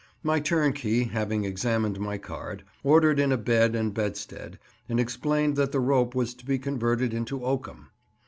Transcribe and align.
My 0.23 0.39
turnkey, 0.39 1.03
having 1.03 1.45
examined 1.45 1.99
my 1.99 2.17
card, 2.17 2.63
ordered 2.83 3.19
in 3.19 3.31
a 3.31 3.37
bed 3.37 3.75
and 3.75 3.93
bedstead, 3.93 4.57
and 4.89 4.99
explained 4.99 5.55
that 5.57 5.71
the 5.71 5.79
rope 5.79 6.15
was 6.15 6.33
to 6.33 6.43
be 6.47 6.57
converted 6.57 7.13
into 7.13 7.45
oakum. 7.45 7.91